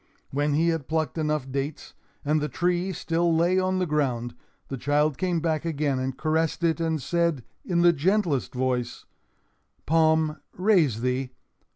[0.31, 1.93] When he had plucked enough dates,
[2.25, 4.33] and the tree still lay on the ground,
[4.67, 9.05] the child came back again and caressed it and said, in the gentlest voice:
[9.85, 11.29] "Palm, raise thee!